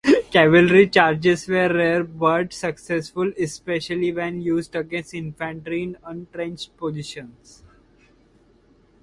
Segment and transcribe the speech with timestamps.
[0.31, 7.61] Cavalry charges were rare but successful, especially when used against infantry in un-entrenched positions.